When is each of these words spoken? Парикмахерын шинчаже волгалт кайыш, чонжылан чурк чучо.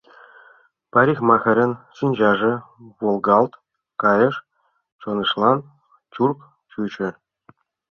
Парикмахерын 0.91 1.71
шинчаже 1.97 2.53
волгалт 2.99 3.53
кайыш, 4.01 4.35
чонжылан 5.01 5.57
чурк 6.13 6.39
чучо. 6.71 7.09